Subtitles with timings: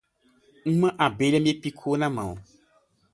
[0.65, 2.31] Uma abelha me picou na mão.